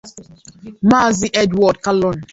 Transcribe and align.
Maazị 0.89 1.27
Edward 1.41 1.77
Kallon 1.85 2.17